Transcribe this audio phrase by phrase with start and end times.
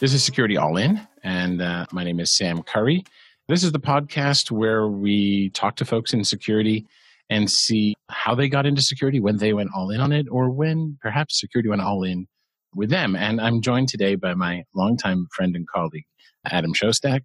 [0.00, 3.04] This is Security All In, and uh, my name is Sam Curry.
[3.48, 6.86] This is the podcast where we talk to folks in security
[7.28, 10.48] and see how they got into security, when they went all in on it, or
[10.48, 12.26] when perhaps security went all in
[12.74, 13.14] with them.
[13.14, 16.06] And I'm joined today by my longtime friend and colleague,
[16.46, 17.20] Adam Shostak.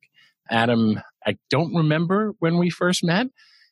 [0.50, 3.28] Adam, I don't remember when we first met.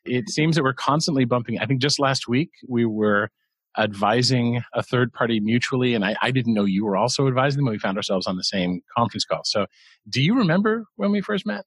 [0.06, 1.60] It seems that we're constantly bumping.
[1.60, 3.32] I think just last week we were
[3.78, 7.72] advising a third party mutually, and I, I, didn't know you were also advising them.
[7.72, 9.42] We found ourselves on the same conference call.
[9.46, 9.66] So,
[10.08, 11.66] do you remember when we first met?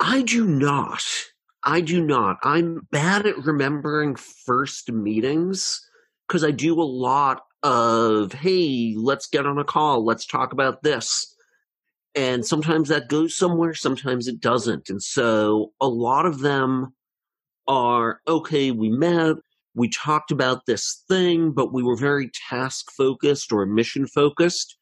[0.00, 1.02] I do not.
[1.62, 2.38] I do not.
[2.42, 5.80] I'm bad at remembering first meetings
[6.26, 10.82] because I do a lot of, hey, let's get on a call, let's talk about
[10.82, 11.34] this.
[12.14, 14.88] And sometimes that goes somewhere, sometimes it doesn't.
[14.88, 16.94] And so a lot of them
[17.66, 19.36] are okay, we met,
[19.76, 24.76] we talked about this thing, but we were very task focused or mission focused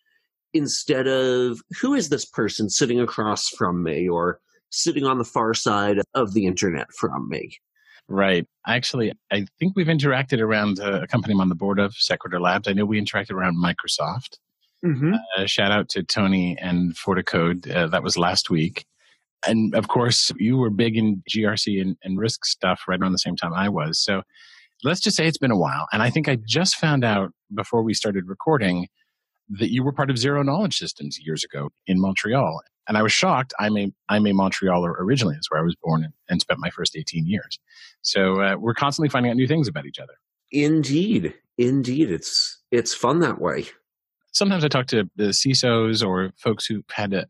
[0.54, 4.38] instead of who is this person sitting across from me or
[4.70, 7.58] sitting on the far side of the internet from me.
[8.06, 8.46] Right.
[8.68, 12.68] Actually, I think we've interacted around a company I'm on the board of, Sequitur Labs.
[12.68, 14.38] I know we interacted around Microsoft.
[14.84, 15.14] Mm-hmm.
[15.36, 17.74] Uh, shout out to Tony and FortiCode.
[17.74, 18.84] Uh, that was last week.
[19.46, 23.18] And of course, you were big in GRC and, and risk stuff right around the
[23.18, 23.98] same time I was.
[23.98, 24.22] So
[24.84, 25.86] let's just say it's been a while.
[25.92, 28.88] And I think I just found out before we started recording
[29.48, 32.60] that you were part of Zero Knowledge Systems years ago in Montreal.
[32.86, 33.54] And I was shocked.
[33.58, 35.34] I'm a, I'm a Montrealer originally.
[35.34, 37.58] That's where I was born and, spent my first 18 years.
[38.02, 40.14] So uh, we're constantly finding out new things about each other.
[40.52, 41.34] Indeed.
[41.56, 42.10] Indeed.
[42.10, 43.66] It's, it's fun that way.
[44.32, 47.26] Sometimes I talk to the CISOs or folks who've had a,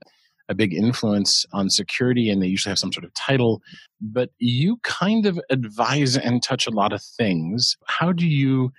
[0.49, 3.63] a big influence on security and they usually have some sort of title,
[4.01, 7.77] but you kind of advise and touch a lot of things.
[7.87, 8.73] How do you,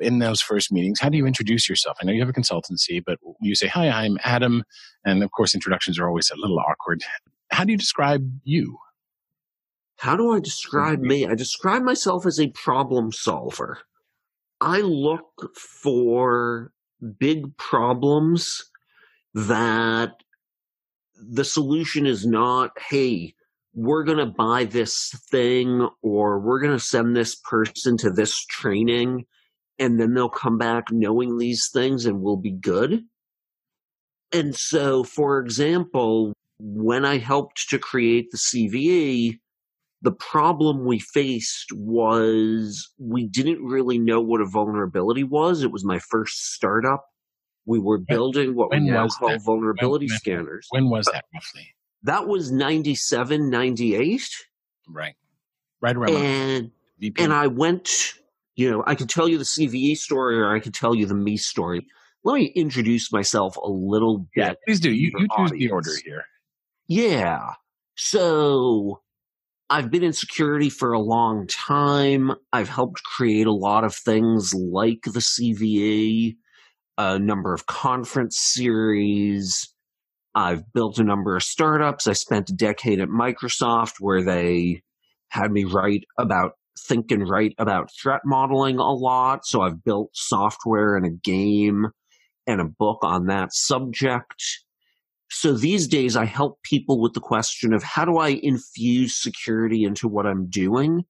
[0.00, 1.96] in those first meetings, how do you introduce yourself?
[2.00, 4.62] I know you have a consultancy, but you say, Hi, I'm Adam.
[5.04, 7.02] And of course, introductions are always a little awkward.
[7.50, 8.78] How do you describe you?
[9.96, 11.08] How do I describe mm-hmm.
[11.08, 11.26] me?
[11.26, 13.78] I describe myself as a problem solver.
[14.60, 16.72] I look for
[17.18, 18.64] big problems
[19.34, 20.23] that
[21.16, 23.34] the solution is not, hey,
[23.74, 28.44] we're going to buy this thing or we're going to send this person to this
[28.46, 29.26] training
[29.78, 33.02] and then they'll come back knowing these things and we'll be good.
[34.32, 39.38] And so, for example, when I helped to create the CVE,
[40.02, 45.62] the problem we faced was we didn't really know what a vulnerability was.
[45.62, 47.06] It was my first startup.
[47.66, 49.42] We were building what when we now call that?
[49.42, 50.66] vulnerability when, scanners.
[50.70, 51.74] When was that roughly?
[52.02, 54.28] That was 97, 98.
[54.88, 55.14] Right.
[55.80, 56.14] Right around.
[56.14, 56.70] And,
[57.18, 57.90] and I went,
[58.56, 61.14] you know, I could tell you the CVE story or I could tell you the
[61.14, 61.86] me story.
[62.22, 64.28] Let me introduce myself a little bit.
[64.36, 64.90] Yeah, please do.
[64.90, 66.24] You, you choose the order here.
[66.86, 67.52] Yeah.
[67.96, 69.02] So
[69.70, 72.32] I've been in security for a long time.
[72.52, 76.36] I've helped create a lot of things like the CVE
[76.98, 79.74] a number of conference series.
[80.34, 82.06] I've built a number of startups.
[82.06, 84.82] I spent a decade at Microsoft where they
[85.28, 89.46] had me write about think and write about threat modeling a lot.
[89.46, 91.86] So I've built software and a game
[92.46, 94.42] and a book on that subject.
[95.30, 99.84] So these days I help people with the question of how do I infuse security
[99.84, 101.04] into what I'm doing?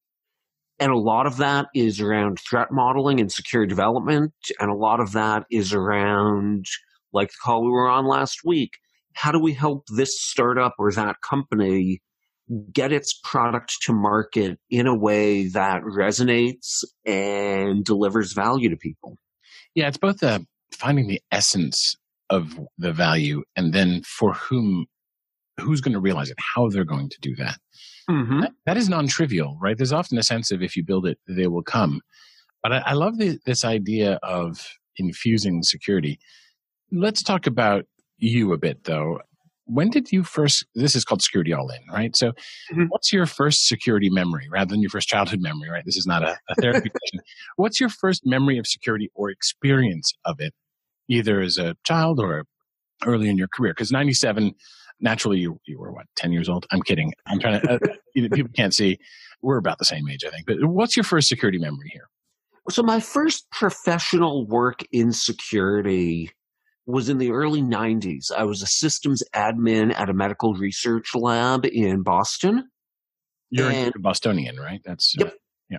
[0.80, 4.32] And a lot of that is around threat modeling and secure development.
[4.58, 6.66] And a lot of that is around,
[7.12, 8.72] like the call we were on last week,
[9.12, 12.02] how do we help this startup or that company
[12.72, 19.16] get its product to market in a way that resonates and delivers value to people?
[19.74, 20.40] Yeah, it's both uh,
[20.72, 21.96] finding the essence
[22.30, 24.86] of the value and then for whom
[25.60, 27.58] who's going to realize it, how they're going to do that.
[28.10, 28.40] Mm-hmm.
[28.40, 29.76] That, that is non-trivial, right?
[29.76, 32.00] There's often a sense of if you build it, they will come.
[32.62, 34.66] But I, I love the, this idea of
[34.96, 36.18] infusing security.
[36.92, 37.84] Let's talk about
[38.18, 39.20] you a bit, though.
[39.66, 40.66] When did you first?
[40.74, 42.14] This is called security all in, right?
[42.14, 42.84] So, mm-hmm.
[42.88, 45.84] what's your first security memory rather than your first childhood memory, right?
[45.86, 47.20] This is not a, a therapy question.
[47.56, 50.52] What's your first memory of security or experience of it,
[51.08, 52.44] either as a child or
[53.06, 53.72] early in your career?
[53.72, 54.52] Because 97
[55.04, 56.66] naturally you, you were what 10 years old?
[56.72, 57.12] I'm kidding.
[57.26, 57.78] I'm trying to uh,
[58.14, 58.98] you know, people can't see.
[59.42, 60.46] We're about the same age i think.
[60.46, 62.08] But what's your first security memory here?
[62.70, 66.30] So my first professional work in security
[66.86, 71.64] was in the early 90s i was a systems admin at a medical research lab
[71.64, 72.68] in boston.
[73.50, 74.80] You're and, a bostonian right?
[74.84, 75.34] That's uh, yep.
[75.34, 75.78] uh,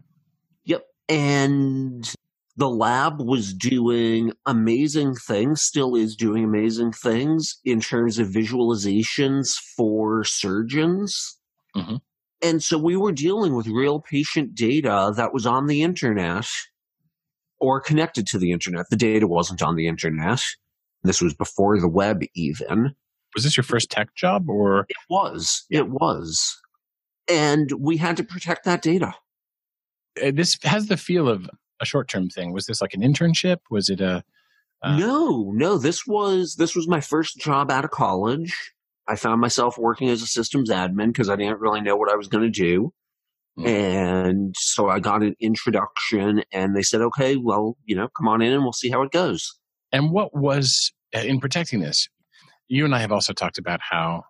[0.63, 0.83] yep.
[1.09, 2.15] And
[2.57, 9.49] the lab was doing amazing things, still is doing amazing things in terms of visualizations
[9.75, 11.37] for surgeons.
[11.75, 11.97] Mm-hmm.
[12.41, 16.47] And so we were dealing with real patient data that was on the internet
[17.59, 18.85] or connected to the internet.
[18.89, 20.41] The data wasn't on the internet.
[21.03, 22.95] This was before the web, even.
[23.33, 24.85] Was this your first tech job or?
[24.87, 25.65] It was.
[25.69, 26.57] It was.
[27.27, 29.13] And we had to protect that data.
[30.23, 31.49] Uh, this has the feel of
[31.81, 32.53] a short term thing.
[32.53, 33.57] Was this like an internship?
[33.69, 34.23] Was it a.
[34.81, 34.97] Uh...
[34.97, 35.77] No, no.
[35.77, 38.73] This was this was my first job out of college.
[39.07, 42.15] I found myself working as a systems admin because I didn't really know what I
[42.15, 42.91] was going to do.
[43.57, 43.67] Mm.
[43.67, 48.41] And so I got an introduction and they said, okay, well, you know, come on
[48.41, 49.57] in and we'll see how it goes.
[49.91, 52.09] And what was uh, in protecting this?
[52.67, 54.23] You and I have also talked about how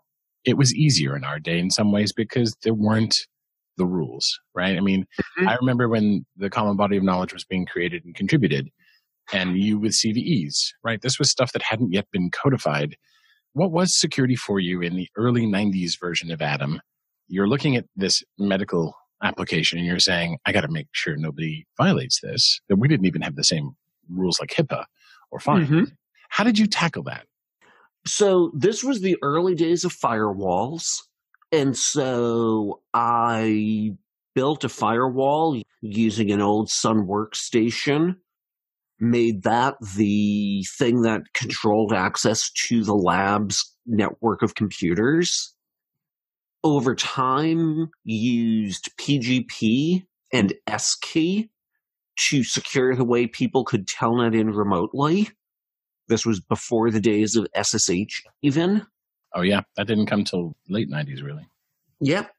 [0.43, 3.27] it was easier in our day in some ways because there weren't
[3.77, 4.77] the rules, right?
[4.77, 5.47] I mean, mm-hmm.
[5.47, 8.69] I remember when the common body of knowledge was being created and contributed,
[9.33, 11.01] and you with CVEs, right?
[11.01, 12.95] This was stuff that hadn't yet been codified.
[13.53, 16.81] What was security for you in the early 90s version of Adam?
[17.27, 18.93] You're looking at this medical
[19.23, 22.59] application and you're saying, I got to make sure nobody violates this.
[22.69, 23.71] That we didn't even have the same
[24.09, 24.85] rules like HIPAA
[25.31, 25.65] or FINE.
[25.65, 25.83] Mm-hmm.
[26.29, 27.25] How did you tackle that?
[28.05, 30.97] So this was the early days of firewalls.
[31.51, 33.91] And so I
[34.33, 38.15] built a firewall using an old Sun workstation,
[38.99, 45.53] made that the thing that controlled access to the lab's network of computers.
[46.63, 50.03] Over time, used PGP
[50.33, 51.49] and SKey
[52.17, 55.29] to secure the way people could telnet in remotely.
[56.07, 58.85] This was before the days of SSH, even.
[59.35, 61.45] Oh yeah, that didn't come till late '90s, really.
[61.99, 62.31] Yep.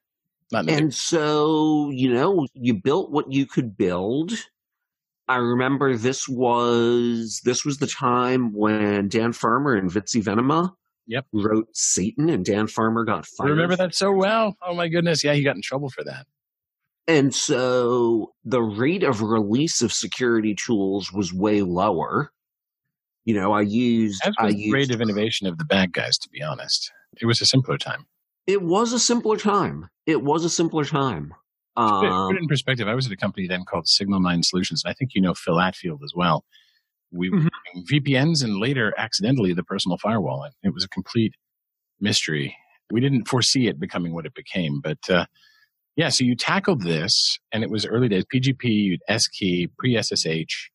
[0.53, 4.33] and so you know, you built what you could build.
[5.29, 10.73] I remember this was this was the time when Dan Farmer and Wietse Venema
[11.05, 11.25] yep.
[11.31, 13.47] wrote Satan, and Dan Farmer got fired.
[13.47, 14.55] I remember that so well.
[14.61, 16.25] Oh my goodness, yeah, he got in trouble for that.
[17.07, 22.31] And so the rate of release of security tools was way lower.
[23.27, 26.17] You know, I used That's I the used, rate of innovation of the bad guys,
[26.19, 26.89] to be honest.
[27.21, 28.05] It was a simpler time.
[28.47, 29.89] It was a simpler time.
[30.05, 31.33] It was a simpler time.
[31.75, 34.81] Um, put, it, in perspective, I was at a company then called Signal Nine Solutions,
[34.85, 36.45] and I think you know Phil Atfield as well.
[37.11, 37.47] We mm-hmm.
[37.91, 40.43] VPNs and later accidentally the personal firewall.
[40.43, 41.33] And It was a complete
[41.99, 42.55] mystery.
[42.91, 45.25] We didn't foresee it becoming what it became, but uh,
[45.97, 46.07] yeah.
[46.07, 50.71] So you tackled this, and it was early days PGP, you'd S key, pre SSH.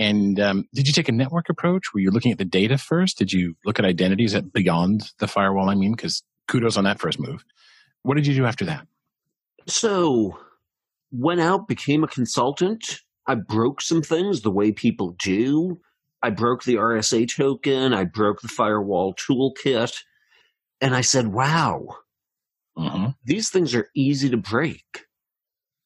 [0.00, 1.92] And um, did you take a network approach?
[1.92, 3.18] Were you looking at the data first?
[3.18, 5.68] Did you look at identities at beyond the firewall?
[5.68, 7.44] I mean, because kudos on that first move.
[8.02, 8.86] What did you do after that?
[9.66, 10.38] So,
[11.12, 13.00] went out, became a consultant.
[13.26, 15.78] I broke some things the way people do.
[16.22, 17.92] I broke the RSA token.
[17.92, 19.98] I broke the firewall toolkit.
[20.80, 21.88] And I said, wow,
[22.76, 23.08] mm-hmm.
[23.26, 25.04] these things are easy to break.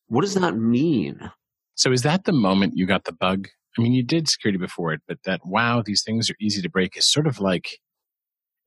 [0.06, 1.32] What does that mean?
[1.75, 3.49] So, is that the moment you got the bug?
[3.79, 6.71] I mean, you did security before it, but that wow, these things are easy to
[6.71, 7.79] break is sort of like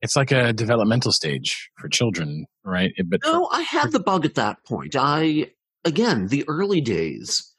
[0.00, 2.92] it's like a developmental stage for children, right?
[3.06, 4.94] But no, I had the bug at that point.
[4.96, 5.50] I
[5.84, 7.52] again, the early days,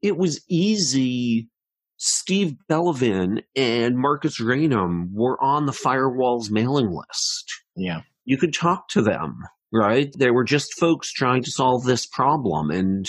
[0.00, 1.48] it was easy.
[1.96, 7.52] Steve Bellovin and Marcus Ranum were on the firewall's mailing list.
[7.76, 8.02] Yeah.
[8.24, 9.38] You could talk to them,
[9.72, 10.12] right?
[10.18, 12.70] They were just folks trying to solve this problem.
[12.70, 13.06] And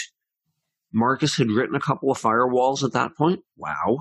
[0.93, 3.41] Marcus had written a couple of firewalls at that point.
[3.57, 3.99] Wow.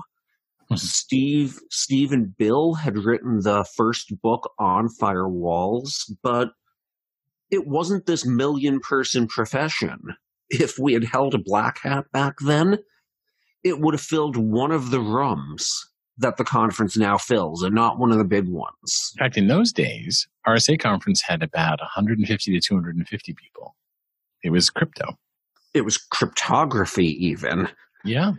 [0.63, 0.75] Mm-hmm.
[0.75, 6.51] Steve, Steve and Bill had written the first book on firewalls, but
[7.51, 9.99] it wasn't this million person profession.
[10.49, 12.79] If we had held a black hat back then,
[13.63, 17.97] it would have filled one of the rooms that the conference now fills and not
[17.97, 19.13] one of the big ones.
[19.15, 23.75] In fact, in those days, RSA conference had about 150 to 250 people.
[24.43, 25.17] It was crypto.
[25.73, 27.69] It was cryptography, even.
[28.03, 28.33] Yeah.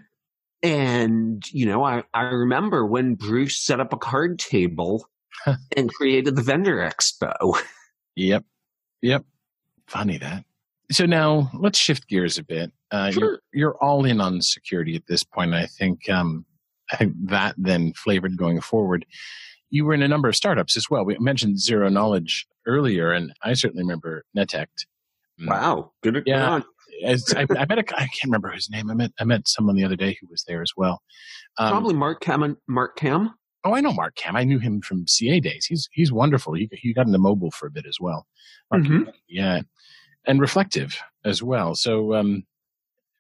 [0.63, 5.09] And, you know, I, I remember when Bruce set up a card table
[5.77, 7.59] and created the vendor expo.
[8.17, 8.45] Yep.
[9.03, 9.25] Yep.
[9.89, 10.45] Funny that.
[10.93, 12.71] So now let's shift gears a bit.
[12.93, 13.23] Uh, sure.
[13.23, 15.53] you're, you're all in on security at this point.
[15.53, 16.47] I think, um,
[16.93, 19.05] I think that then flavored going forward.
[19.71, 21.05] You were in a number of startups as well.
[21.05, 24.87] We mentioned Zero Knowledge earlier, and I certainly remember Netect.
[25.41, 25.49] Mm.
[25.49, 25.93] Wow.
[26.03, 26.23] Good.
[26.27, 26.61] Yeah.
[27.07, 27.17] I,
[27.59, 28.91] I, met a, I can't remember his name.
[28.91, 31.03] I met I met someone the other day who was there as well.
[31.59, 32.57] Um, Probably Mark Cam.
[32.69, 33.35] Mark Cam.
[33.65, 34.37] Oh, I know Mark Cam.
[34.37, 35.67] I knew him from CA days.
[35.67, 36.55] He's he's wonderful.
[36.55, 38.27] He he got into mobile for a bit as well.
[38.73, 39.11] Mm-hmm.
[39.29, 39.61] yeah,
[40.27, 41.75] and reflective as well.
[41.75, 42.45] So, um,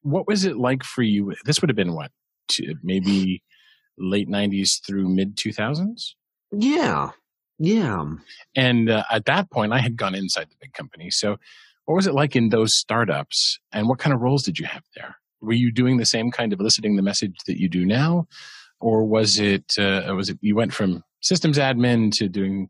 [0.02, 1.34] what was it like for you?
[1.44, 2.10] This would have been what
[2.48, 3.42] to maybe
[3.98, 6.14] late 90s through mid 2000s?
[6.52, 7.10] Yeah.
[7.58, 8.04] Yeah.
[8.56, 11.10] And uh, at that point, I had gone inside the big company.
[11.10, 11.36] So,
[11.84, 13.58] what was it like in those startups?
[13.72, 15.16] And what kind of roles did you have there?
[15.40, 18.26] Were you doing the same kind of eliciting the message that you do now?
[18.80, 22.68] Or was it, uh, was it, you went from systems admin to doing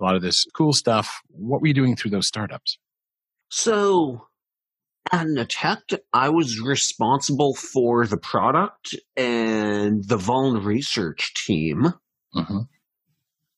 [0.00, 1.20] a lot of this cool stuff?
[1.28, 2.78] What were you doing through those startups?
[3.48, 4.26] So,
[5.12, 11.94] at Netect, I was responsible for the product and the Vuln research team.
[12.34, 12.58] Mm-hmm.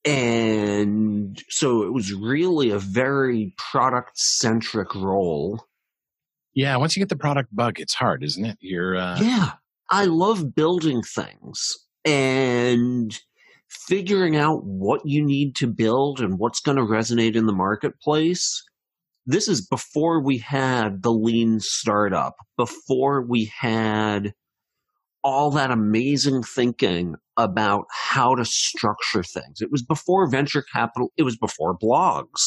[0.04, 5.64] And so it was really a very product centric role.
[6.54, 8.59] Yeah, once you get the product bug, it's hard, isn't it?
[8.61, 9.21] You're uh...
[9.21, 9.52] Yeah.
[9.90, 13.18] I love building things and
[13.68, 18.62] figuring out what you need to build and what's going to resonate in the marketplace.
[19.25, 24.35] This is before we had the lean startup, before we had
[25.24, 29.60] all that amazing thinking about how to structure things.
[29.60, 32.40] It was before venture capital, it was before blogs.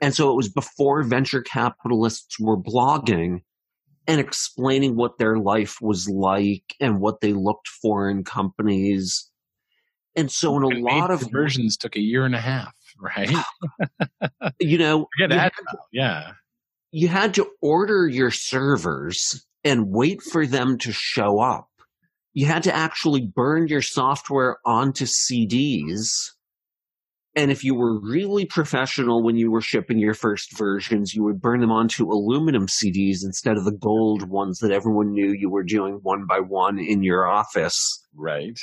[0.00, 3.40] And so it was before venture capitalists were blogging
[4.06, 9.30] and explaining what their life was like and what they looked for in companies.
[10.14, 13.34] And so in a lot of versions took a year and a half, right?
[14.60, 15.52] you know, Forget that.
[15.92, 16.32] yeah.
[16.92, 21.68] You had to order your servers and wait for them to show up
[22.36, 26.32] you had to actually burn your software onto CDs.
[27.34, 31.40] And if you were really professional when you were shipping your first versions, you would
[31.40, 35.62] burn them onto aluminum CDs instead of the gold ones that everyone knew you were
[35.62, 38.06] doing one by one in your office.
[38.14, 38.58] Right.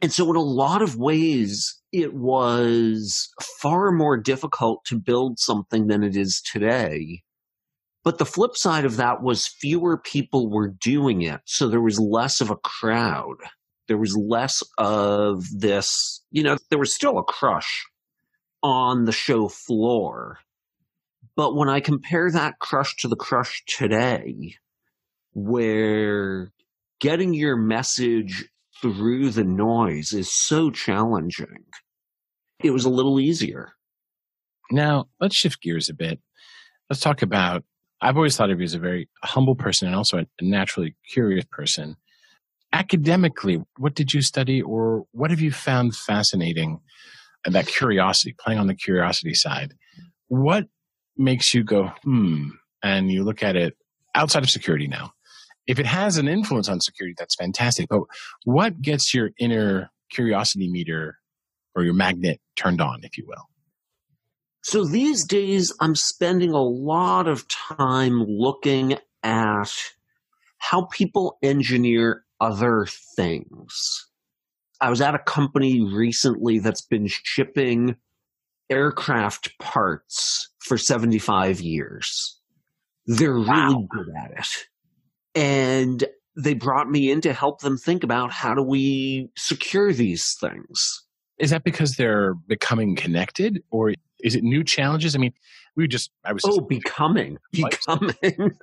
[0.00, 3.28] And so, in a lot of ways, it was
[3.60, 7.23] far more difficult to build something than it is today.
[8.04, 11.40] But the flip side of that was fewer people were doing it.
[11.46, 13.36] So there was less of a crowd.
[13.88, 17.86] There was less of this, you know, there was still a crush
[18.62, 20.38] on the show floor.
[21.34, 24.56] But when I compare that crush to the crush today,
[25.32, 26.52] where
[27.00, 28.48] getting your message
[28.80, 31.64] through the noise is so challenging,
[32.62, 33.72] it was a little easier.
[34.70, 36.20] Now, let's shift gears a bit.
[36.88, 37.64] Let's talk about
[38.04, 41.46] I've always thought of you as a very humble person and also a naturally curious
[41.50, 41.96] person.
[42.70, 46.80] Academically, what did you study or what have you found fascinating?
[47.46, 49.74] That curiosity, playing on the curiosity side.
[50.28, 50.66] What
[51.16, 52.50] makes you go, hmm,
[52.82, 53.76] and you look at it
[54.14, 55.12] outside of security now?
[55.66, 57.88] If it has an influence on security, that's fantastic.
[57.88, 58.02] But
[58.44, 61.18] what gets your inner curiosity meter
[61.74, 63.48] or your magnet turned on, if you will?
[64.64, 69.70] So these days, I'm spending a lot of time looking at
[70.56, 74.08] how people engineer other things.
[74.80, 77.96] I was at a company recently that's been shipping
[78.70, 82.40] aircraft parts for 75 years.
[83.04, 83.86] They're really wow.
[83.90, 84.48] good at it.
[85.34, 86.04] And
[86.38, 91.02] they brought me in to help them think about how do we secure these things.
[91.38, 93.92] Is that because they're becoming connected or
[94.24, 95.14] is it new challenges?
[95.14, 95.34] I mean,
[95.76, 96.42] we just, I was.
[96.44, 97.38] Oh, becoming.
[97.52, 98.56] Becoming.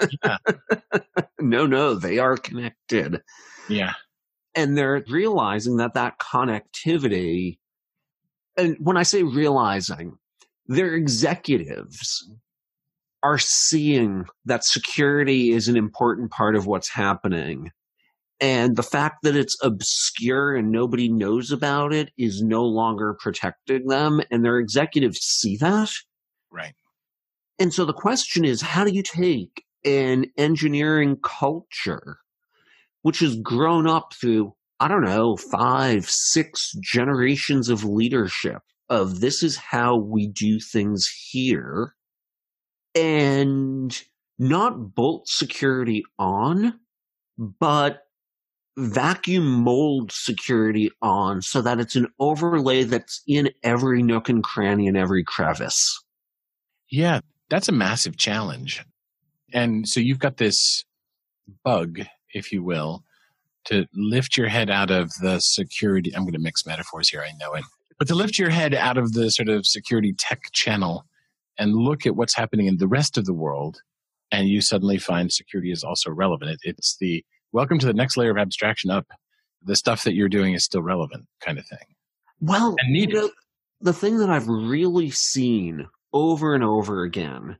[1.39, 3.21] no, no, they are connected.
[3.69, 3.93] Yeah.
[4.55, 7.59] And they're realizing that that connectivity,
[8.57, 10.17] and when I say realizing,
[10.67, 12.29] their executives
[13.23, 17.71] are seeing that security is an important part of what's happening
[18.41, 23.86] and the fact that it's obscure and nobody knows about it is no longer protecting
[23.86, 24.19] them.
[24.31, 25.91] And their executives see that.
[26.50, 26.74] Right.
[27.60, 32.17] And so the question is how do you take an engineering culture,
[33.03, 39.43] which has grown up through, I don't know, five, six generations of leadership, of this
[39.43, 41.93] is how we do things here,
[42.95, 44.01] and
[44.39, 46.79] not bolt security on,
[47.38, 48.01] but
[48.77, 54.87] vacuum mold security on so that it's an overlay that's in every nook and cranny
[54.87, 56.01] and every crevice.
[56.89, 58.83] Yeah, that's a massive challenge.
[59.53, 60.85] And so you've got this
[61.63, 61.99] bug,
[62.33, 63.03] if you will,
[63.65, 66.15] to lift your head out of the security.
[66.15, 67.63] I'm going to mix metaphors here, I know it.
[67.99, 71.05] But to lift your head out of the sort of security tech channel
[71.57, 73.81] and look at what's happening in the rest of the world,
[74.31, 76.51] and you suddenly find security is also relevant.
[76.51, 79.08] It, it's the welcome to the next layer of abstraction up.
[79.63, 81.86] The stuff that you're doing is still relevant, kind of thing.
[82.39, 83.15] Well, and needed.
[83.15, 83.29] You know,
[83.81, 87.58] the thing that I've really seen over and over again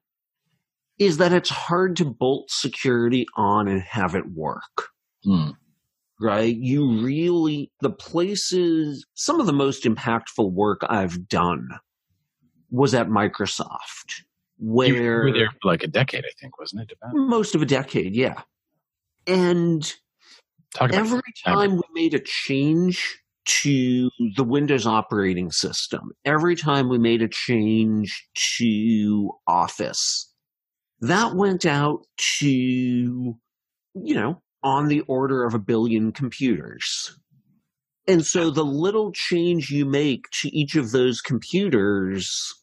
[1.00, 4.90] is that it's hard to bolt security on and have it work.
[5.24, 5.52] Hmm.
[6.20, 6.56] right?
[6.56, 11.70] You really, the places, some of the most impactful work I've done
[12.72, 14.24] was at Microsoft,
[14.58, 15.28] where.
[15.28, 16.98] You were there for like a decade, I think, wasn't it?
[17.00, 17.16] About?
[17.16, 18.42] Most of a decade, yeah.
[19.28, 19.94] And
[20.80, 27.22] every time we made a change to the Windows operating system, every time we made
[27.22, 30.32] a change to Office,
[31.02, 32.06] that went out
[32.40, 33.36] to, you
[33.94, 37.18] know, on the order of a billion computers.
[38.08, 42.54] And so the little change you make to each of those computers,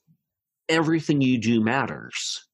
[0.69, 2.47] everything you do matters.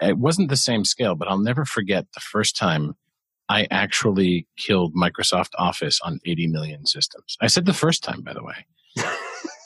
[0.00, 2.94] It wasn't the same scale, but I'll never forget the first time
[3.48, 7.36] I actually killed Microsoft Office on 80 million systems.
[7.40, 8.66] I said the first time, by the way.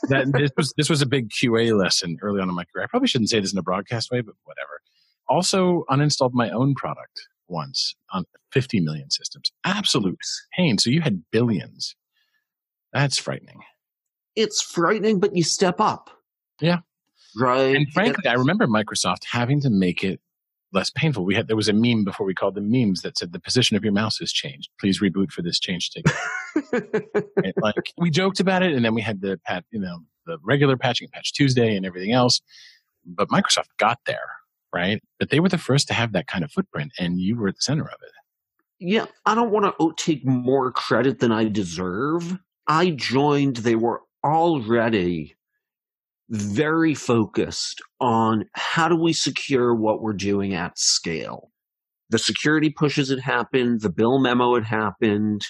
[0.08, 2.84] that this was this was a big QA lesson early on in my career.
[2.84, 4.80] I probably shouldn't say this in a broadcast way, but whatever.
[5.28, 9.52] Also uninstalled my own product once on 50 million systems.
[9.64, 10.18] Absolute
[10.56, 10.78] pain.
[10.78, 11.96] So you had billions.
[12.92, 13.60] That's frightening.
[14.36, 16.10] It's frightening, but you step up.
[16.60, 16.78] Yeah.
[17.36, 17.76] Right.
[17.76, 20.20] And frankly, I remember Microsoft having to make it
[20.76, 21.24] less painful.
[21.24, 23.76] We had there was a meme before we called them memes that said the position
[23.76, 24.68] of your mouse has changed.
[24.78, 26.14] Please reboot for this change to take
[27.36, 27.54] right?
[27.62, 30.76] Like we joked about it, and then we had the pat, you know, the regular
[30.76, 32.40] patching, Patch Tuesday, and everything else.
[33.04, 34.28] But Microsoft got there,
[34.72, 35.02] right?
[35.18, 37.56] But they were the first to have that kind of footprint, and you were at
[37.56, 38.12] the center of it.
[38.78, 42.38] Yeah, I don't want to take more credit than I deserve.
[42.66, 45.36] I joined; they were already
[46.28, 51.50] very focused on how do we secure what we're doing at scale.
[52.10, 55.42] The security pushes had happened, the bill memo had happened.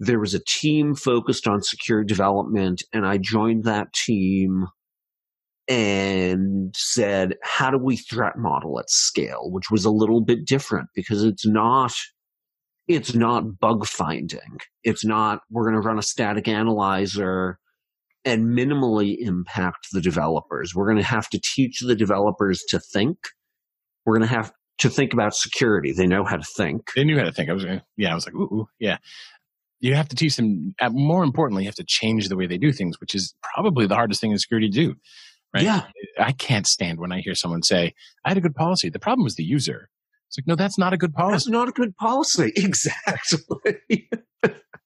[0.00, 4.66] There was a team focused on secure development, and I joined that team
[5.68, 9.50] and said, how do we threat model at scale?
[9.50, 11.92] Which was a little bit different because it's not
[12.86, 14.58] it's not bug finding.
[14.82, 17.58] It's not we're going to run a static analyzer
[18.28, 20.74] and minimally impact the developers.
[20.74, 23.18] We're going to have to teach the developers to think.
[24.04, 25.92] We're going to have to think about security.
[25.92, 26.92] They know how to think.
[26.94, 27.50] They knew how to think.
[27.50, 27.64] I was,
[27.96, 28.98] yeah, I was like, ooh, ooh yeah.
[29.80, 30.74] You have to teach them.
[30.90, 33.94] More importantly, you have to change the way they do things, which is probably the
[33.94, 34.94] hardest thing in security to do.
[35.54, 35.62] Right?
[35.62, 35.84] Yeah.
[36.18, 39.22] I can't stand when I hear someone say, "I had a good policy." The problem
[39.22, 39.88] was the user.
[40.28, 41.32] It's like, no, that's not a good policy.
[41.32, 42.52] That's not a good policy.
[42.56, 44.08] Exactly.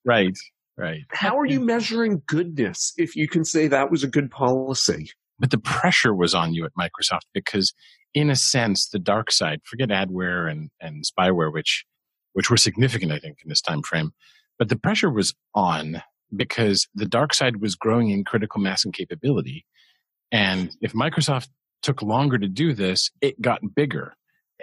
[0.04, 0.36] right.
[0.76, 1.02] Right.
[1.10, 5.10] How are you measuring goodness if you can say that was a good policy?
[5.38, 7.74] But the pressure was on you at Microsoft because,
[8.14, 11.84] in a sense, the dark side, forget adware and, and spyware, which,
[12.32, 14.12] which were significant, I think, in this time frame.
[14.58, 16.02] But the pressure was on
[16.34, 19.66] because the dark side was growing in critical mass and capability.
[20.30, 21.48] And if Microsoft
[21.82, 24.14] took longer to do this, it got bigger.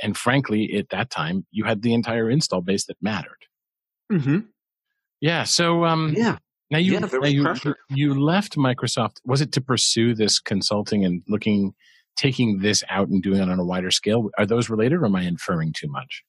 [0.02, 3.46] And frankly, at that time, you had the entire install base that mattered.
[4.12, 4.40] Mm-hmm.
[5.22, 5.44] Yeah.
[5.44, 6.38] So, um, yeah.
[6.72, 9.18] Now you, yeah, now you, you left Microsoft.
[9.26, 11.74] Was it to pursue this consulting and looking,
[12.16, 14.30] taking this out and doing it on a wider scale?
[14.38, 16.24] Are those related, or am I inferring too much?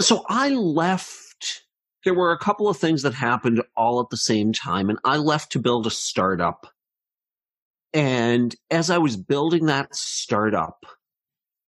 [0.00, 1.64] So I left.
[2.04, 5.16] There were a couple of things that happened all at the same time, and I
[5.16, 6.68] left to build a startup.
[7.92, 10.86] And as I was building that startup,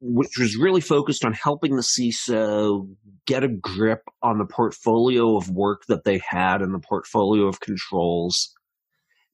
[0.04, 2.88] which was really focused on helping the CISO
[3.24, 7.60] get a grip on the portfolio of work that they had and the portfolio of
[7.60, 8.52] controls.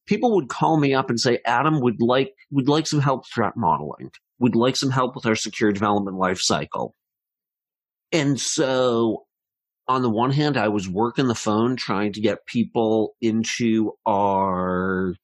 [0.07, 3.55] People would call me up and say, Adam, would like would like some help threat
[3.57, 4.11] modeling.
[4.39, 6.93] We'd like some help with our secure development lifecycle.
[8.13, 9.25] And so
[9.87, 15.15] on the one hand, I was working the phone trying to get people into our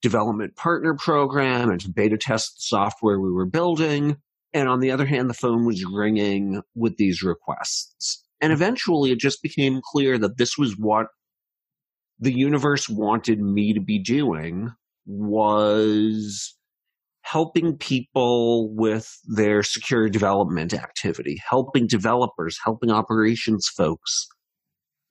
[0.00, 4.16] development partner program and to beta test the software we were building.
[4.54, 8.24] And on the other hand, the phone was ringing with these requests.
[8.40, 11.08] And eventually it just became clear that this was what
[12.20, 14.70] the universe wanted me to be doing
[15.06, 16.56] was
[17.22, 24.28] helping people with their secure development activity, helping developers, helping operations folks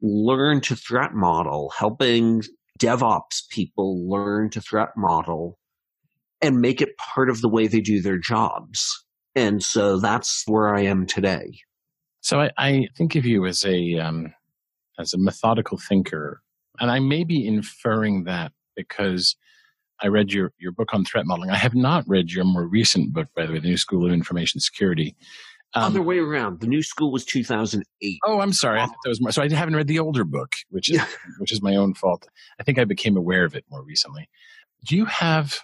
[0.01, 2.43] learn to threat model, helping
[2.79, 5.57] DevOps people learn to threat model
[6.41, 9.05] and make it part of the way they do their jobs.
[9.35, 11.59] And so that's where I am today.
[12.21, 14.33] So I, I think of you as a um,
[14.99, 16.41] as a methodical thinker,
[16.79, 19.35] and I may be inferring that because
[20.01, 21.49] I read your your book on threat modeling.
[21.49, 24.11] I have not read your more recent book, by the way, the New School of
[24.11, 25.15] Information Security.
[25.75, 26.59] Um, Other way around.
[26.59, 28.19] The new school was 2008.
[28.25, 28.79] Oh, I'm sorry.
[28.79, 29.31] I that was more.
[29.31, 31.01] So I haven't read the older book, which is
[31.39, 32.27] which is my own fault.
[32.59, 34.29] I think I became aware of it more recently.
[34.85, 35.61] Do you have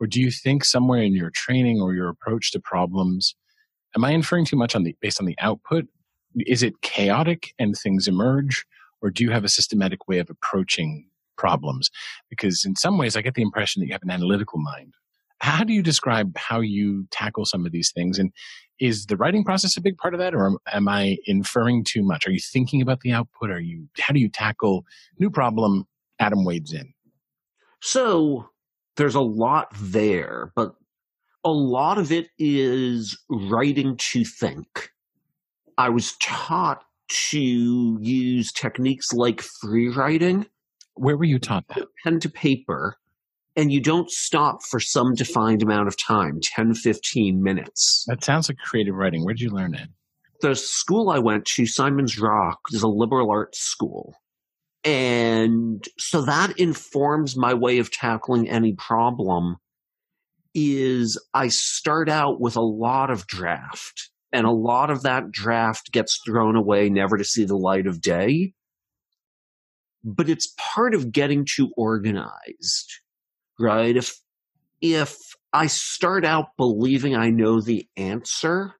[0.00, 3.34] or do you think somewhere in your training or your approach to problems,
[3.94, 5.86] am I inferring too much on the based on the output?
[6.46, 8.64] Is it chaotic and things emerge?
[9.02, 11.90] or do you have a systematic way of approaching problems?
[12.28, 14.94] Because in some ways, I get the impression that you have an analytical mind.
[15.38, 18.18] How do you describe how you tackle some of these things?
[18.18, 18.30] And
[18.78, 22.26] is the writing process a big part of that, or am I inferring too much?
[22.26, 23.50] Are you thinking about the output?
[23.50, 24.84] Are you how do you tackle
[25.18, 25.86] new problem?
[26.18, 26.92] Adam wades in.
[27.80, 28.49] So
[29.00, 30.74] there's a lot there, but
[31.42, 34.90] a lot of it is writing to think.
[35.78, 36.82] I was taught
[37.30, 40.44] to use techniques like free writing.
[40.96, 41.86] Where were you taught that?
[42.04, 42.98] Pen to paper,
[43.56, 48.04] and you don't stop for some defined amount of time 10, 15 minutes.
[48.06, 49.24] That sounds like creative writing.
[49.24, 49.88] Where did you learn it?
[50.42, 54.14] The school I went to, Simon's Rock, is a liberal arts school.
[54.84, 59.56] And so that informs my way of tackling any problem
[60.54, 65.92] is I start out with a lot of draft and a lot of that draft
[65.92, 68.54] gets thrown away never to see the light of day.
[70.02, 72.90] But it's part of getting too organized,
[73.58, 73.94] right?
[73.94, 74.14] If,
[74.80, 75.16] if
[75.52, 78.74] I start out believing I know the answer,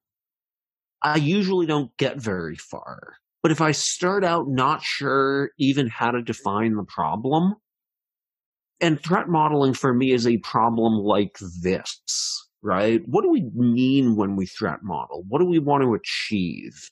[1.02, 3.19] I usually don't get very far.
[3.42, 7.54] But if I start out not sure even how to define the problem,
[8.80, 12.00] and threat modeling for me is a problem like this,
[12.62, 13.02] right?
[13.06, 15.24] What do we mean when we threat model?
[15.28, 16.90] What do we want to achieve?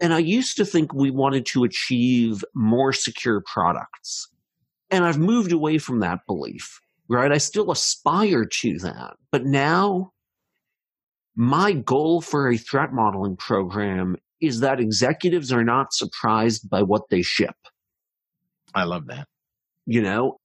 [0.00, 4.28] And I used to think we wanted to achieve more secure products.
[4.90, 7.30] And I've moved away from that belief, right?
[7.30, 9.14] I still aspire to that.
[9.30, 10.12] But now
[11.36, 17.02] my goal for a threat modeling program is that executives are not surprised by what
[17.10, 17.56] they ship.
[18.74, 19.26] I love that.
[19.86, 20.38] You know,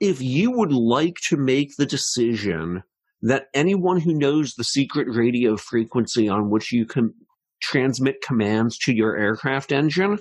[0.00, 2.82] if you would like to make the decision
[3.22, 7.14] that anyone who knows the secret radio frequency on which you can
[7.60, 10.18] transmit commands to your aircraft engine,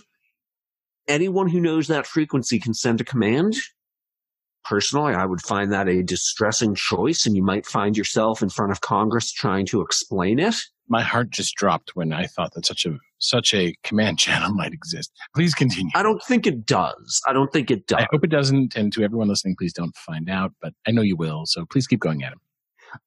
[1.07, 3.55] anyone who knows that frequency can send a command.
[4.65, 8.71] Personally, I would find that a distressing choice, and you might find yourself in front
[8.71, 10.55] of Congress trying to explain it
[10.89, 14.73] my heart just dropped when I thought that such a such a command channel might
[14.73, 15.11] exist.
[15.35, 15.91] Please continue.
[15.95, 17.21] I don't think it does.
[17.27, 18.01] I don't think it does.
[18.01, 18.75] I hope it doesn't.
[18.75, 20.53] And to everyone listening, please don't find out.
[20.61, 21.45] But I know you will.
[21.45, 22.39] So please keep going Adam.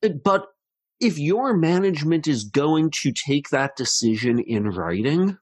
[0.03, 0.47] Uh, but
[1.01, 5.39] if your management is going to take that decision in writing,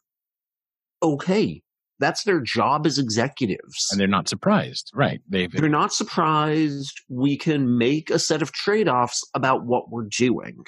[1.02, 1.62] okay,
[1.98, 3.88] that's their job as executives.
[3.90, 5.20] And they're not surprised, right?
[5.28, 7.00] They've, they're not surprised.
[7.08, 10.64] We can make a set of trade offs about what we're doing.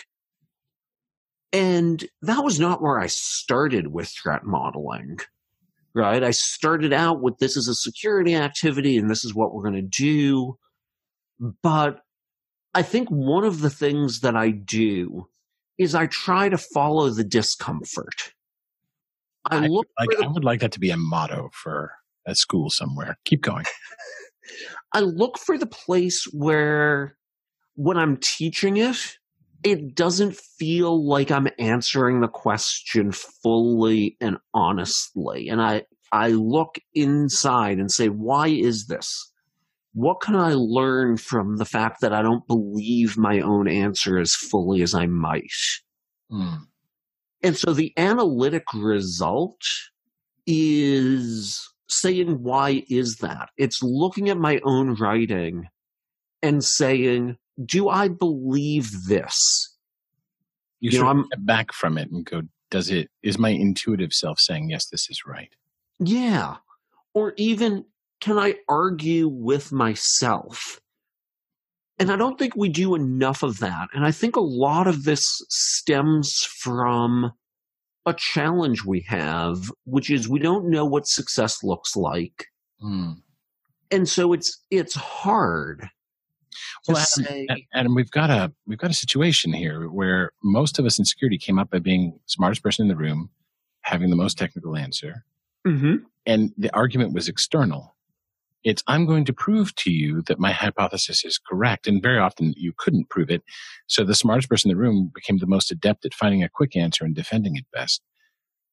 [1.53, 5.19] And that was not where I started with threat modeling,
[5.95, 6.23] right?
[6.23, 9.75] I started out with this is a security activity and this is what we're going
[9.75, 10.59] to do.
[11.63, 12.03] But
[12.75, 15.29] I think one of the things that I do
[15.79, 18.33] is I try to follow the discomfort.
[19.51, 21.93] I, I look like, the, I would like that to be a motto for
[22.27, 23.19] a school somewhere.
[23.25, 23.65] Keep going.
[24.93, 27.17] I look for the place where
[27.77, 29.17] when I'm teaching it,
[29.63, 35.49] it doesn't feel like I'm answering the question fully and honestly.
[35.49, 39.33] And I, I look inside and say, why is this?
[39.93, 44.35] What can I learn from the fact that I don't believe my own answer as
[44.35, 45.51] fully as I might?
[46.31, 46.61] Mm.
[47.43, 49.61] And so the analytic result
[50.47, 53.51] is saying, why is that?
[53.57, 55.69] It's looking at my own writing
[56.43, 59.77] and saying, do I believe this?
[60.81, 64.39] You, you know, I'm back from it and go, does it, is my intuitive self
[64.41, 65.55] saying, yes, this is right?
[65.99, 66.57] Yeah.
[67.13, 67.85] Or even,
[68.21, 70.81] can I argue with myself?
[71.99, 73.89] And I don't think we do enough of that.
[73.93, 77.33] And I think a lot of this stems from
[78.07, 82.47] a challenge we have, which is we don't know what success looks like.
[82.83, 83.17] Mm.
[83.91, 85.91] And so it's it's hard
[86.89, 90.87] well, Adam, say, Adam, we've got a we've got a situation here where most of
[90.87, 93.31] us in security came up by being smartest person in the room,
[93.83, 95.25] having the most technical answer,
[95.67, 95.97] mm-hmm.
[96.27, 97.97] and the argument was external.
[98.63, 102.55] It's I'm going to prove to you that my hypothesis is correct, and very often
[102.57, 103.43] you couldn't prove it.
[103.87, 106.77] So the smartest person in the room became the most adept at finding a quick
[106.77, 108.03] answer and defending it best.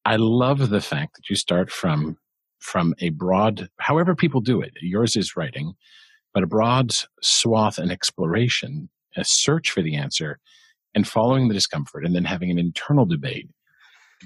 [0.06, 2.18] I love the fact that you start from
[2.60, 4.74] from a broad, however people do it.
[4.82, 5.74] Yours is writing
[6.38, 10.38] but a broad swath and exploration, a search for the answer,
[10.94, 13.50] and following the discomfort, and then having an internal debate.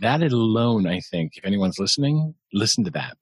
[0.02, 3.15] That alone, I think, if anyone's listening, listen to that.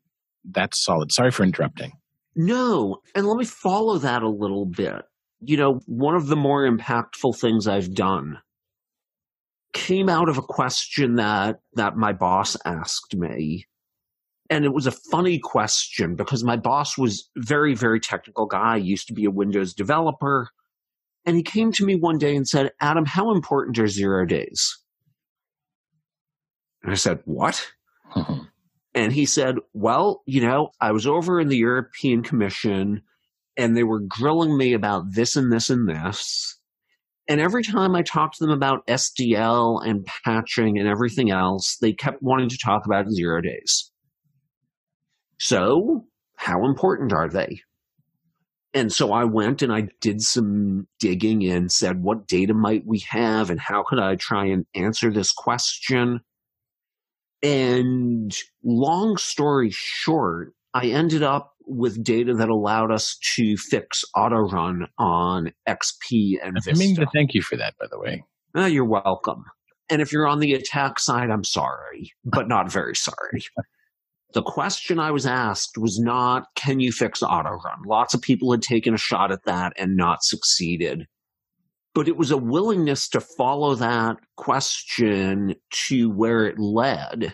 [0.43, 1.11] That's solid.
[1.11, 1.91] Sorry for interrupting.
[2.35, 5.03] No, and let me follow that a little bit.
[5.39, 8.39] You know, one of the more impactful things I've done
[9.71, 13.67] came out of a question that that my boss asked me
[14.49, 19.07] And it was a funny question because my boss was very, very technical guy, used
[19.07, 20.49] to be a Windows developer.
[21.25, 24.75] And he came to me one day and said, Adam, how important are zero days?
[26.81, 27.65] And I said, What?
[28.95, 33.03] And he said, Well, you know, I was over in the European Commission
[33.55, 36.57] and they were grilling me about this and this and this.
[37.27, 41.93] And every time I talked to them about SDL and patching and everything else, they
[41.93, 43.91] kept wanting to talk about zero days.
[45.39, 47.61] So, how important are they?
[48.73, 53.03] And so I went and I did some digging and said, what data might we
[53.09, 56.19] have and how could I try and answer this question?
[57.41, 64.37] And long story short, I ended up with data that allowed us to fix auto
[64.37, 68.23] run on XP and I mean to thank you for that, by the way.
[68.55, 69.45] Oh, you're welcome.
[69.89, 73.43] And if you're on the attack side, I'm sorry, but not very sorry.
[74.33, 77.81] the question I was asked was not, can you fix auto run?
[77.85, 81.07] Lots of people had taken a shot at that and not succeeded.
[81.95, 85.55] But it was a willingness to follow that question
[85.87, 87.33] to where it led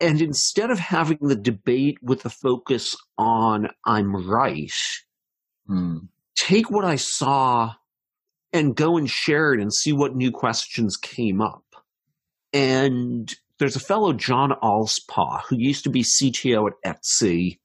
[0.00, 4.72] and instead of having the debate with the focus on I'm right,
[5.66, 5.98] hmm.
[6.36, 7.74] take what I saw
[8.52, 11.64] and go and share it and see what new questions came up.
[12.52, 17.58] And there's a fellow, John Allspaw, who used to be CTO at Etsy.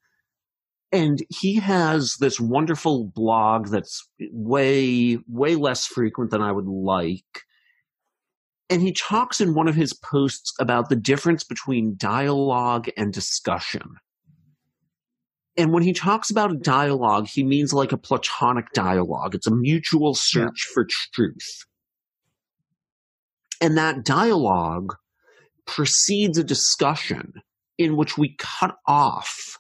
[0.92, 7.44] And he has this wonderful blog that's way, way less frequent than I would like
[8.74, 13.84] and he talks in one of his posts about the difference between dialogue and discussion.
[15.56, 19.36] And when he talks about a dialogue, he means like a platonic dialogue.
[19.36, 20.74] It's a mutual search yeah.
[20.74, 21.66] for truth.
[23.62, 24.96] And that dialogue
[25.66, 27.34] precedes a discussion
[27.78, 29.58] in which we cut off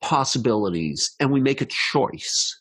[0.00, 2.60] possibilities and we make a choice.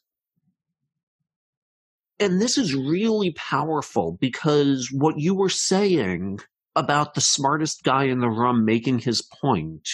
[2.20, 6.40] And this is really powerful because what you were saying
[6.76, 9.90] about the smartest guy in the room making his point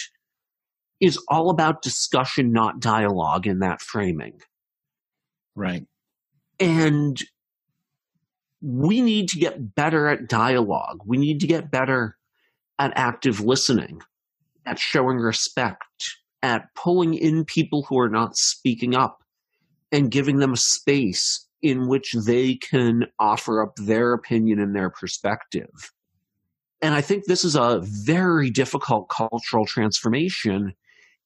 [1.00, 4.40] is all about discussion, not dialogue in that framing.
[5.54, 5.86] Right.
[6.60, 7.20] And
[8.60, 11.00] we need to get better at dialogue.
[11.06, 12.17] We need to get better
[12.78, 14.00] at active listening,
[14.66, 19.22] at showing respect, at pulling in people who are not speaking up
[19.90, 24.90] and giving them a space in which they can offer up their opinion and their
[24.90, 25.92] perspective.
[26.80, 30.74] And I think this is a very difficult cultural transformation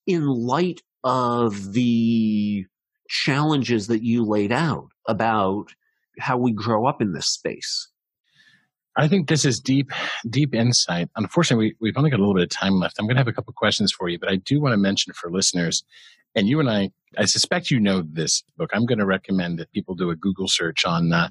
[0.07, 2.65] in light of the
[3.09, 5.67] challenges that you laid out about
[6.19, 7.89] how we grow up in this space.
[8.97, 9.91] I think this is deep,
[10.29, 11.09] deep insight.
[11.17, 12.97] Unfortunately, we, have only got a little bit of time left.
[12.99, 15.15] I'm going to have a couple questions for you, but I do want to mention
[15.15, 15.83] for listeners
[16.35, 18.71] and you and I, I suspect you know this book.
[18.73, 21.29] I'm going to recommend that people do a Google search on uh,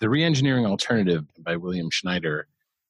[0.00, 2.46] The Reengineering Alternative by William Schneider,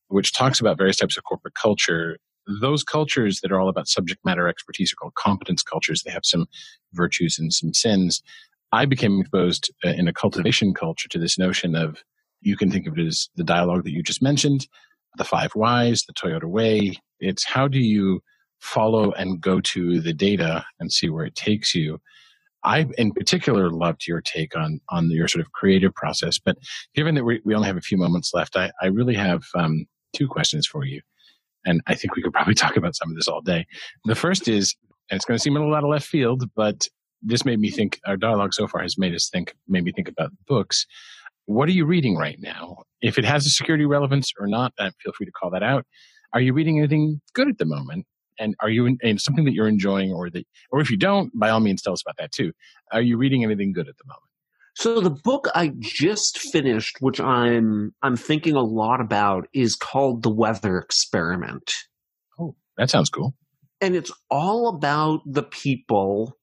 [0.09, 2.19] which talks about various types of corporate culture.
[2.61, 6.03] Those cultures that are all about subject matter expertise are called competence cultures.
[6.03, 6.47] They have some
[6.93, 8.23] virtues and some sins.
[8.71, 12.03] I became exposed uh, in a cultivation culture to this notion of
[12.41, 14.67] you can think of it as the dialogue that you just mentioned,
[15.17, 16.97] the five whys, the Toyota way.
[17.21, 18.21] It's how do you
[18.61, 22.01] follow and go to the data and see where it takes you.
[22.65, 26.39] I, in particular, loved your take on on your sort of creative process.
[26.39, 26.59] But
[26.95, 29.87] given that we, we only have a few moments left, I, I really have um,
[30.13, 31.01] two questions for you,
[31.65, 33.67] and I think we could probably talk about some of this all day.
[34.07, 34.75] The first is,
[35.11, 36.89] and it's going to seem a little out of left field, but
[37.23, 38.01] this made me think.
[38.07, 40.87] Our dialogue so far has made us think, made me think about books.
[41.49, 42.83] What are you reading right now?
[43.01, 45.87] If it has a security relevance or not, uh, feel free to call that out.
[46.35, 48.05] Are you reading anything good at the moment?
[48.39, 51.33] and are you in, in something that you're enjoying or that or if you don't
[51.35, 52.53] by all means tell us about that too
[52.93, 54.23] are you reading anything good at the moment
[54.77, 60.23] so the book i just finished which i'm i'm thinking a lot about is called
[60.23, 61.73] the weather experiment
[62.39, 63.35] oh that sounds cool
[63.81, 66.37] and it's all about the people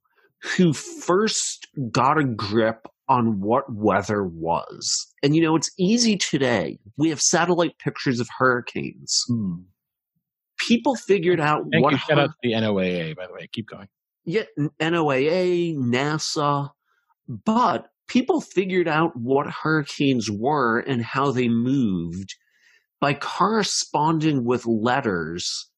[0.57, 5.13] who first got a grip on what weather was.
[5.21, 6.79] And you know, it's easy today.
[6.97, 9.23] We have satellite pictures of hurricanes.
[9.27, 9.55] Hmm
[10.59, 11.93] people figured out Thank what.
[11.93, 11.99] You.
[11.99, 13.47] Shout out to the NOAA, by the way.
[13.51, 13.87] Keep going.
[14.25, 14.43] Yeah,
[14.81, 16.69] NOAA, NASA,
[17.27, 22.35] but people figured out what hurricanes were and how they moved
[22.99, 25.69] by corresponding with letters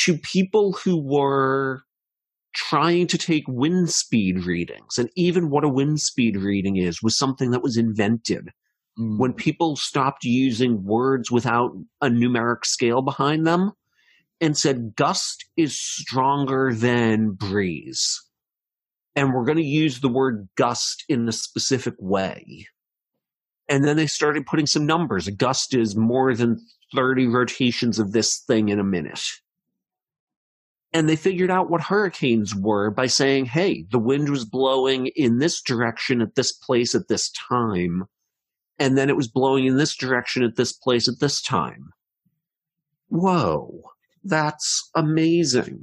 [0.00, 1.82] to people who were
[2.54, 4.96] trying to take wind speed readings.
[4.98, 8.50] And even what a wind speed reading is was something that was invented
[8.98, 9.18] mm.
[9.18, 13.72] when people stopped using words without a numeric scale behind them
[14.40, 18.20] and said gust is stronger than breeze.
[19.16, 22.66] And we're going to use the word gust in a specific way.
[23.68, 25.26] And then they started putting some numbers.
[25.26, 26.60] A gust is more than
[26.94, 29.22] 30 rotations of this thing in a minute.
[30.94, 35.40] And they figured out what hurricanes were by saying, hey, the wind was blowing in
[35.40, 38.04] this direction at this place at this time.
[38.78, 41.90] And then it was blowing in this direction at this place at this time.
[43.08, 43.82] Whoa,
[44.22, 45.82] that's amazing.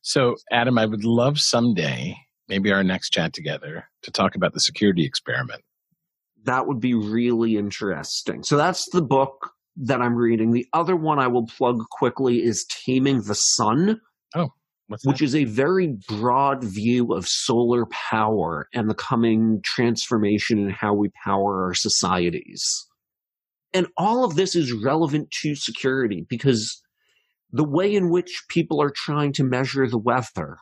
[0.00, 2.16] So, Adam, I would love someday,
[2.48, 5.62] maybe our next chat together, to talk about the security experiment.
[6.44, 8.42] That would be really interesting.
[8.42, 10.52] So, that's the book that I'm reading.
[10.52, 14.00] The other one I will plug quickly is Taming the Sun.
[15.04, 20.94] Which is a very broad view of solar power and the coming transformation in how
[20.94, 22.86] we power our societies.
[23.74, 26.82] And all of this is relevant to security because
[27.50, 30.58] the way in which people are trying to measure the weather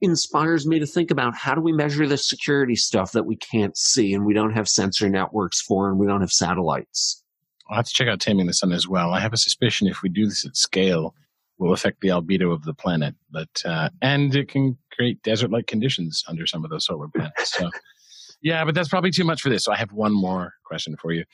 [0.00, 3.76] inspires me to think about how do we measure the security stuff that we can't
[3.76, 7.22] see and we don't have sensor networks for and we don't have satellites.
[7.68, 9.12] I'll have to check out Taming the Sun as well.
[9.12, 11.14] I have a suspicion if we do this at scale,
[11.58, 16.24] will affect the albedo of the planet, but uh, and it can create desert-like conditions
[16.28, 17.56] under some of those solar planets.
[17.56, 17.70] So,
[18.42, 19.64] yeah, but that's probably too much for this.
[19.64, 21.24] So I have one more question for you.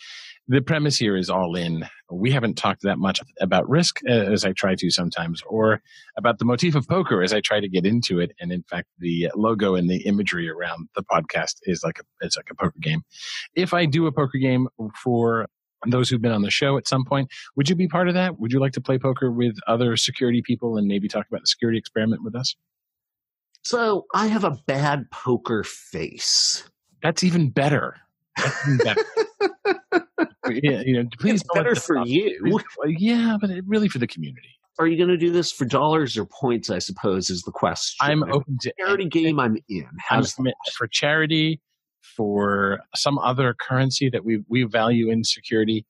[0.49, 1.87] The premise here is all in.
[2.11, 5.81] We haven't talked that much about risk uh, as I try to sometimes, or
[6.17, 8.33] about the motif of poker as I try to get into it.
[8.41, 12.37] And in fact, the logo and the imagery around the podcast is like a, it's
[12.37, 13.03] like a poker game.
[13.55, 14.69] If I do a poker game
[15.03, 15.47] for
[15.87, 17.31] those who've been on the show at some point.
[17.57, 18.39] Would you be part of that?
[18.39, 21.47] Would you like to play poker with other security people and maybe talk about the
[21.47, 22.55] security experiment with us?
[23.63, 26.65] So I have a bad poker face.
[27.03, 27.97] That's even better.
[28.37, 29.05] That's even better.
[30.63, 32.61] yeah, you know, please it's better for you.
[32.87, 34.49] Yeah, but really for the community.
[34.79, 36.69] Are you going to do this for dollars or points?
[36.69, 37.97] I suppose is the question.
[38.01, 39.39] I'm open to charity game.
[39.39, 39.87] I'm in.
[39.99, 41.61] How's I'm for charity
[42.17, 45.87] for some other currency that we, we value in security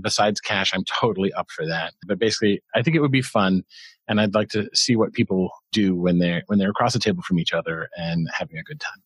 [0.00, 1.94] besides cash, I'm totally up for that.
[2.06, 3.62] But basically, I think it would be fun,
[4.08, 7.22] and I'd like to see what people do when they're when they're across the table
[7.22, 9.02] from each other and having a good time.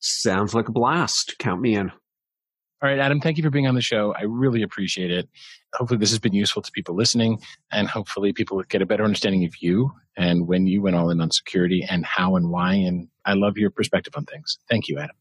[0.00, 1.38] Sounds like a blast.
[1.38, 1.90] Count me in.
[1.90, 4.12] All right, Adam, thank you for being on the show.
[4.14, 5.28] I really appreciate it.
[5.74, 9.44] Hopefully, this has been useful to people listening, and hopefully, people get a better understanding
[9.44, 12.74] of you and when you went all in on security and how and why.
[12.74, 14.58] And I love your perspective on things.
[14.68, 15.16] Thank you, Adam.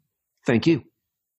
[0.46, 0.84] Thank you.